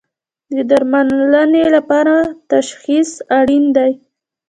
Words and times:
د 0.55 0.57
درملنې 0.69 1.65
لپاره 1.75 2.15
تشخیص 2.51 3.11
اړین 3.39 3.65
دی 3.75 3.91